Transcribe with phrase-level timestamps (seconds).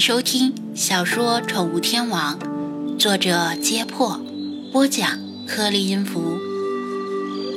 [0.00, 2.38] 收听小说《宠物天王》，
[2.98, 4.18] 作者：揭破，
[4.72, 6.38] 播讲：颗粒音符，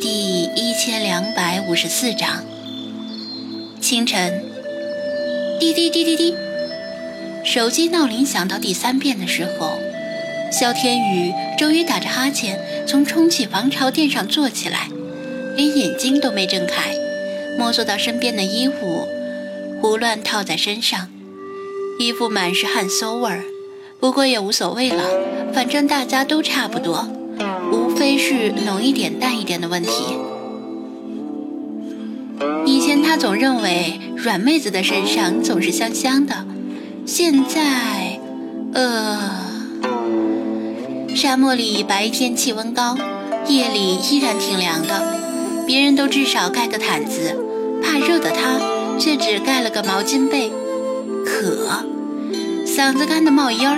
[0.01, 2.43] 第一千两百五十四章。
[3.79, 4.43] 清晨，
[5.57, 6.35] 滴滴滴滴滴，
[7.45, 9.79] 手机闹铃响到第三遍的时候，
[10.51, 14.89] 肖天宇终于打着哈欠从充气防潮垫上坐起来，
[15.55, 16.93] 连眼睛都没睁开，
[17.57, 19.07] 摸索到身边的衣服，
[19.81, 21.07] 胡乱套在身上。
[21.99, 23.43] 衣服满是汗馊味儿，
[23.99, 25.03] 不过也无所谓了，
[25.53, 27.07] 反正大家都差不多，
[27.71, 30.17] 无非是浓一点淡一点的问题。
[32.65, 36.45] 以前他总认为软妹子的身上总是香香的，
[37.05, 38.19] 现在，
[38.73, 39.19] 呃，
[41.15, 42.97] 沙漠里白天气温高，
[43.47, 47.37] 夜里依然挺凉的，别人都至少盖个毯子，
[47.83, 48.59] 怕热的他
[48.97, 50.51] 却只盖了个毛巾被。
[51.25, 51.83] 渴，
[52.65, 53.77] 嗓子干得冒烟儿，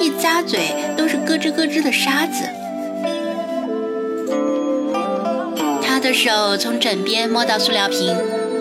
[0.00, 2.44] 一咂嘴都是咯吱咯吱的沙子。
[5.82, 8.16] 他的手从枕边摸到塑料瓶，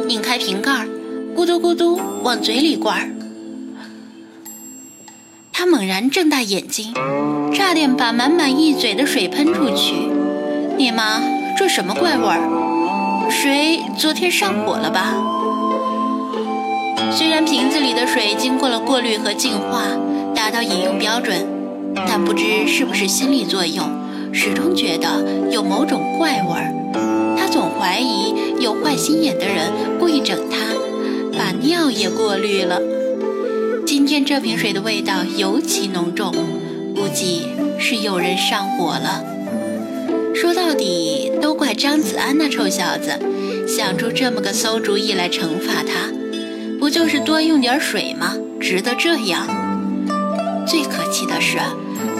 [0.07, 0.87] 拧开瓶盖，
[1.35, 3.13] 咕嘟咕嘟往嘴里灌。
[5.51, 6.93] 他猛然睁大眼睛，
[7.53, 9.95] 差点把满满一嘴的水喷出去。
[10.77, 11.21] 你妈，
[11.57, 13.29] 这什么怪味儿？
[13.29, 15.15] 水昨天上火了吧？
[17.17, 19.85] 虽然瓶子里的水经过了过滤和净化，
[20.35, 21.47] 达到饮用标准，
[22.05, 23.89] 但不知是不是心理作用，
[24.33, 27.37] 始终觉得有某种怪味儿。
[27.37, 30.57] 他总怀疑有坏心眼的人故意整他，
[31.37, 32.81] 把尿也过滤了。
[33.85, 36.33] 今天这瓶水的味道尤其浓重，
[36.93, 37.47] 估计
[37.79, 39.23] 是有人上火了。
[40.35, 43.17] 说到底，都怪张子安那臭小子，
[43.65, 46.11] 想出这么个馊主意来惩罚他。
[46.85, 48.35] 不就是多用点水吗？
[48.61, 49.47] 值得这样？
[50.67, 51.57] 最可气的是，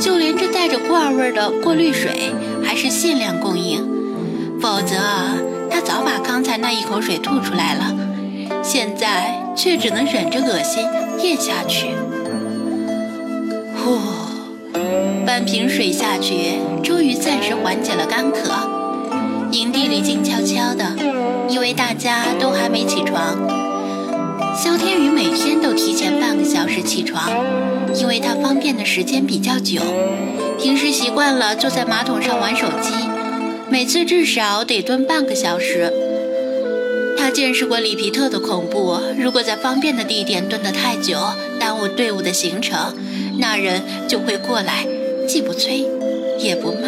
[0.01, 3.87] 就连这带着怪味的过滤水还是限量供应，
[4.59, 4.95] 否则
[5.69, 7.95] 他早把刚才那一口水吐出来了。
[8.63, 10.83] 现在却只能忍着恶心
[11.21, 11.89] 咽下去。
[13.77, 13.99] 呼，
[15.27, 18.49] 半瓶水下去，终于暂时缓解了干渴。
[19.51, 20.95] 营地里静悄悄的，
[21.49, 23.37] 因为大家都还没起床。
[24.55, 27.29] 肖天宇每天都提前半个小时起床，
[27.93, 29.81] 因为他方便的时间比较久。
[30.57, 32.93] 平时习惯了坐在马桶上玩手机，
[33.69, 35.91] 每次至少得蹲半个小时。
[37.17, 41.17] 他见识过里皮特的恐怖，如果在方便的地点蹲得太久，
[41.59, 42.95] 耽误队伍的行程，
[43.37, 44.87] 那人就会过来，
[45.27, 45.85] 既不催，
[46.39, 46.87] 也不骂，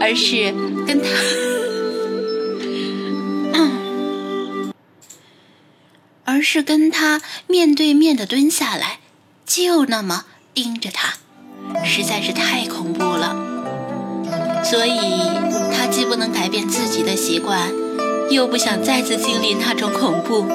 [0.00, 0.52] 而是
[0.84, 1.08] 跟他。
[6.38, 9.00] 而是跟他面对面的蹲下来，
[9.44, 11.14] 就那么盯着他，
[11.84, 14.62] 实在是太恐怖了。
[14.64, 15.00] 所以，
[15.74, 17.72] 他既不能改变自己的习惯，
[18.30, 20.46] 又不想再次经历那种恐怖，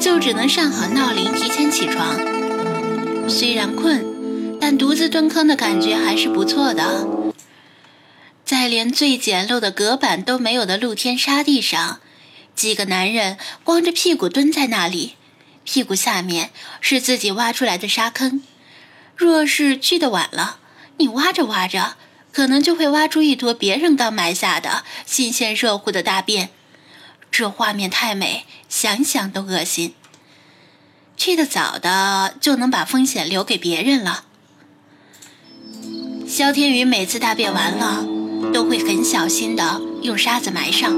[0.00, 2.14] 就只能上好闹铃，提前起床。
[3.28, 7.08] 虽然困，但独自蹲坑的感觉还是不错的。
[8.44, 11.98] 在连最简陋的隔板都没有的露天沙地上。
[12.54, 15.14] 几个男人光着屁股蹲在那里，
[15.64, 18.42] 屁股下面是自己挖出来的沙坑。
[19.16, 20.58] 若是去的晚了，
[20.98, 21.96] 你挖着挖着，
[22.32, 26.50] 可能就会挖出一坨别人刚埋下的新鲜热乎的大便。
[27.30, 29.94] 这画面太美，想想都恶心。
[31.16, 34.24] 去的早的就能把风险留给别人了。
[36.26, 38.04] 肖天宇每次大便完了，
[38.52, 40.92] 都会很小心的用沙子埋上。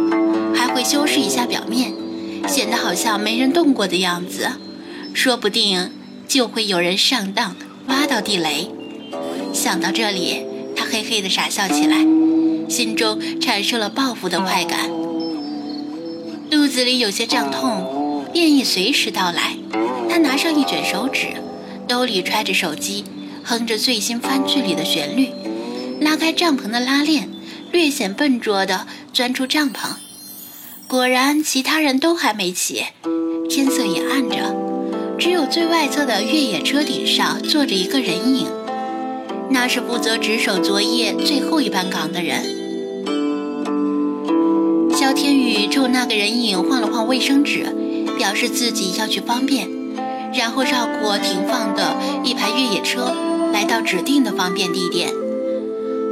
[0.55, 1.93] 还会修饰一下表面，
[2.47, 4.53] 显得好像没人动过的样子，
[5.13, 5.91] 说不定
[6.29, 8.71] 就会有人上当挖到地雷。
[9.53, 10.45] 想到这里，
[10.77, 12.07] 他嘿嘿的傻笑起来，
[12.69, 14.91] 心中产生了报复的快感。
[16.51, 19.57] 肚子里有些胀痛，便意随时到来。
[20.09, 21.29] 他拿上一卷手纸，
[21.89, 23.05] 兜里揣着手机，
[23.43, 25.31] 哼着最新番剧里的旋律，
[26.01, 27.29] 拉开帐篷的拉链，
[27.73, 29.97] 略显笨拙地钻出帐篷。
[30.89, 32.85] 果然，其他人都还没起，
[33.51, 34.55] 天色也暗着，
[35.19, 38.47] 只有最外侧的越野车顶上坐着一个人影，
[39.51, 42.41] 那是负责值守昨夜最后一班岗的人。
[44.95, 47.67] 肖天宇冲那个人影晃了晃卫生纸，
[48.17, 49.69] 表示自己要去方便，
[50.33, 53.13] 然后绕过停放的一排越野车，
[53.53, 55.11] 来到指定的方便地点。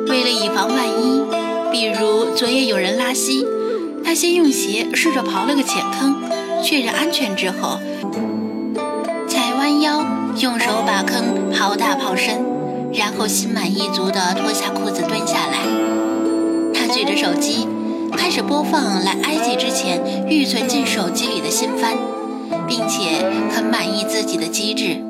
[0.08, 1.22] 为了以防万一，
[1.70, 3.46] 比如昨夜有人拉稀。
[4.04, 6.16] 他先用鞋试着刨了个浅坑，
[6.62, 7.78] 确认安全之后，
[9.26, 10.04] 才弯腰
[10.40, 12.38] 用手把坑刨大刨深，
[12.92, 15.58] 然后心满意足地脱下裤子蹲下来。
[16.74, 17.66] 他举着手机，
[18.16, 21.96] 开始播放来埃及之前预存进手机里的新番，
[22.68, 25.02] 并且很满意自己的机智。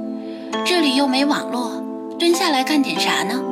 [0.64, 1.82] 这里又没网络，
[2.18, 3.42] 蹲下来看点啥呢？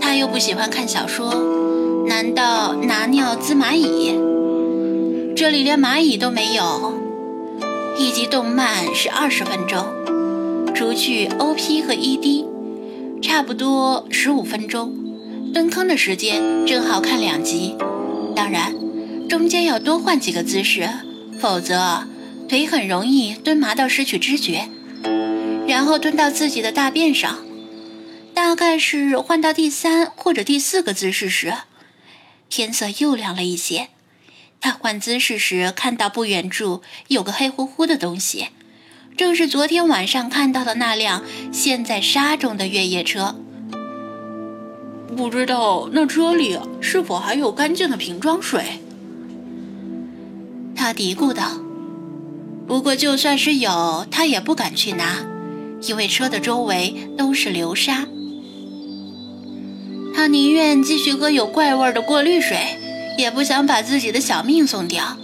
[0.00, 1.32] 他又不喜欢看小说，
[2.06, 4.33] 难道拿尿滋蚂蚁？
[5.36, 7.00] 这里连蚂蚁都没有。
[7.98, 9.84] 一集动漫是二十分钟，
[10.76, 12.44] 除去 OP 和 ED，
[13.20, 14.94] 差不多十五分钟。
[15.52, 17.74] 蹲坑的时间正好看两集，
[18.36, 18.76] 当然
[19.28, 20.88] 中间要多换几个姿势，
[21.40, 22.06] 否则
[22.48, 24.68] 腿很容易蹲麻到失去知觉。
[25.66, 27.38] 然后蹲到自己的大便上，
[28.32, 31.54] 大概是换到第三或者第四个姿势时，
[32.48, 33.88] 天色又亮了一些。
[34.64, 38.46] 他换姿势时，看到不远处有个黑乎乎的东西，
[39.14, 41.22] 正是昨天晚上看到的那辆
[41.52, 43.36] 陷在沙中的越野车。
[45.14, 48.80] 不知道那车里是否还有干净的瓶装水？
[50.74, 51.60] 他嘀咕道。
[52.66, 55.26] 不过就算是有，他也不敢去拿，
[55.82, 58.06] 因为车的周围都是流沙。
[60.14, 62.78] 他宁愿继续喝有怪味的过滤水。
[63.16, 65.16] 也不想把自己的小命送掉。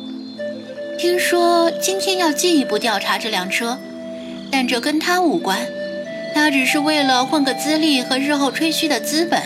[0.99, 3.79] 听说今天要进一步调查这辆车，
[4.51, 5.59] 但这跟他无关。
[6.35, 9.43] 他只是为了混个资历和日后吹嘘的资本。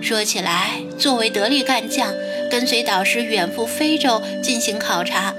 [0.00, 2.14] 说起来，作为得力干将，
[2.50, 5.34] 跟随导师远赴非洲进行考察，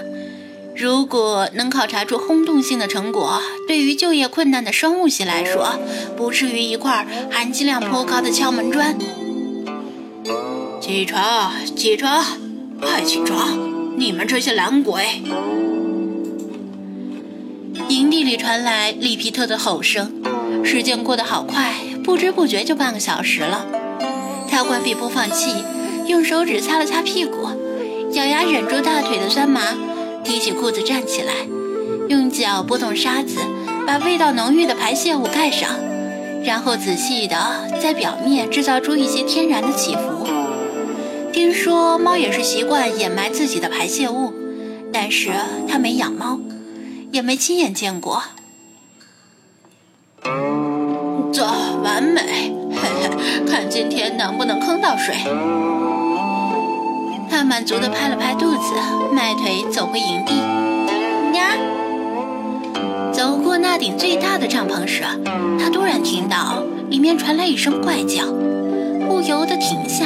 [0.76, 5.80] 如果能考察出轰动性的成果，对于就业困难的生物系来说，
[6.18, 8.98] 不至于一块含金量颇高的敲门砖。
[10.90, 12.26] 起床，起床，
[12.82, 13.60] 快起床！
[13.96, 15.22] 你们这些懒鬼！
[17.90, 20.12] 营地里传来利皮特的吼声。
[20.66, 23.68] 时间过得好快，不知不觉就半个小时了。
[24.50, 25.54] 他关闭播放器，
[26.08, 27.48] 用手指擦了擦屁股，
[28.14, 29.62] 咬牙忍住大腿的酸麻，
[30.24, 31.34] 提起裤子站起来，
[32.10, 33.38] 用脚拨动沙子，
[33.86, 35.70] 把味道浓郁的排泄物盖上，
[36.44, 37.38] 然后仔细地
[37.80, 40.39] 在表面制造出一些天然的起伏。
[41.32, 44.34] 听说猫也是习惯掩埋自己的排泄物，
[44.92, 45.30] 但是
[45.68, 46.40] 他没养猫，
[47.12, 48.22] 也没亲眼见过。
[51.32, 51.46] 这
[51.84, 55.16] 完美，嘿嘿，看今天能不能坑到水。
[57.30, 58.74] 他满足地拍了拍肚子，
[59.14, 60.34] 迈腿走回营地。
[61.38, 61.56] 呀，
[63.14, 65.04] 走过那顶最大的帐篷时，
[65.60, 68.26] 他突然听到里面传来一声怪叫，
[69.08, 70.06] 不由得停下。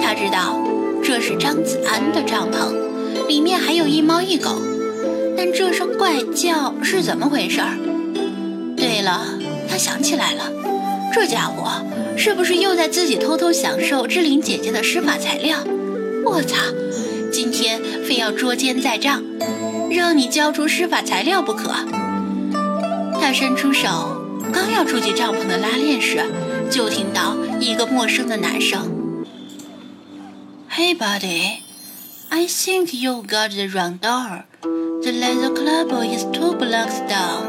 [0.00, 0.58] 他知道
[1.02, 4.60] 这是张子安的帐篷，里面还有一猫一狗，
[5.36, 7.76] 但这声怪叫是怎么回事儿？
[8.76, 9.26] 对了，
[9.68, 10.50] 他想起来了，
[11.12, 11.70] 这家伙
[12.16, 15.58] 是不是又在自己偷偷享受志玲姐姐的施法材料？
[16.24, 16.56] 我操，
[17.32, 19.22] 今天非要捉奸在帐，
[19.90, 21.70] 让你交出施法材料不可！
[23.20, 26.24] 他伸出手，刚要触及帐篷的拉链时，
[26.70, 28.93] 就听到一个陌生的男声。
[30.76, 31.62] Hey, buddy.
[32.32, 34.42] I think you got the wrong door.
[35.04, 37.46] The leather club is two blocks down.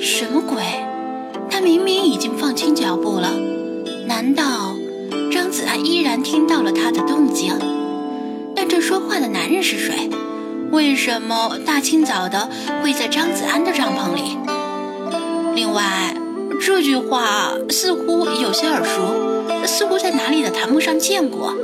[0.00, 0.62] 什么鬼？
[1.50, 3.34] 他明明已经放轻脚步了，
[4.06, 4.74] 难道
[5.30, 7.54] 张子安依然听到了他的动静？
[8.56, 10.08] 但这说话的男人是谁？
[10.70, 12.48] 为什么大清早的
[12.82, 14.38] 会在张子安的帐篷里？
[15.54, 16.16] 另外，
[16.62, 19.29] 这句话似乎有些耳熟。
[19.70, 21.54] 似乎在哪里的檀木上见过，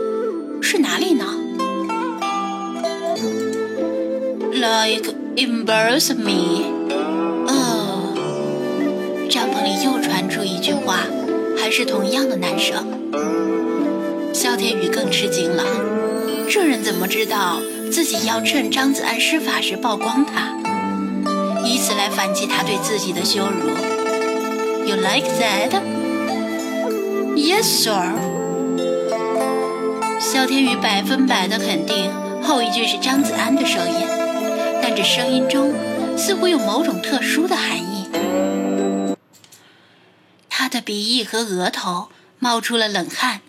[0.63, 1.25] 是哪里呢
[4.53, 6.63] ？Like embarrass me？
[7.49, 8.15] 哦，
[9.29, 11.01] 帐篷里又传出一句话，
[11.59, 12.87] 还是同样的男声。
[14.33, 15.65] 萧天宇更吃惊了，
[16.49, 17.61] 这人怎么知道
[17.91, 20.57] 自己要趁张子安施法时曝光他，
[21.65, 23.69] 以此来反击他对自己的羞辱
[24.87, 25.96] ？You like that？
[27.37, 28.15] Yes, sir。
[30.19, 32.11] 萧天宇百分百的肯定
[32.43, 34.07] 后一句是张子安的声音，
[34.83, 35.75] 但这声音中
[36.17, 38.09] 似乎有某种特殊的含义。
[40.49, 43.43] 他的鼻翼和额头冒出了冷汗，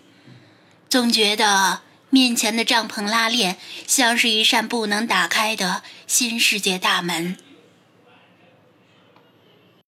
[0.90, 1.80] 总觉得
[2.10, 7.38] 面前的帐篷拉链像是一扇不能打开的新世界大门。